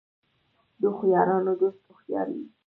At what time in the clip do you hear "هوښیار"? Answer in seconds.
1.87-2.27